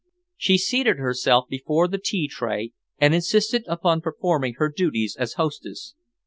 She 0.35 0.57
seated 0.57 0.97
herself 0.97 1.47
before 1.47 1.87
the 1.87 1.99
tea 1.99 2.27
tray 2.27 2.71
and 2.97 3.13
insisted 3.13 3.63
upon 3.67 4.01
performing 4.01 4.55
her 4.55 4.67
duties 4.75 5.15
as 5.15 5.33
hostess. 5.33 5.93